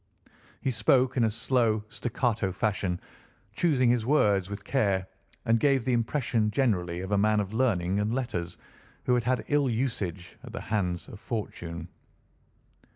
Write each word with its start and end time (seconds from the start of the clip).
He 0.61 0.71
spoke 0.71 1.15
in 1.15 1.23
a 1.25 1.29
slow 1.29 1.83
staccato 1.89 2.51
fashion, 2.51 2.99
choosing 3.53 3.87
his 3.91 4.03
words 4.03 4.49
with 4.49 4.63
care, 4.63 5.05
and 5.45 5.59
gave 5.59 5.85
the 5.85 5.93
impression 5.93 6.49
generally 6.49 7.01
of 7.01 7.11
a 7.11 7.19
man 7.19 7.39
of 7.39 7.53
learning 7.53 7.99
and 7.99 8.11
letters 8.11 8.57
who 9.03 9.13
had 9.13 9.23
had 9.25 9.45
ill 9.49 9.69
usage 9.69 10.39
at 10.43 10.53
the 10.53 10.59
hands 10.61 11.07
of 11.07 11.19
fortune. 11.19 11.87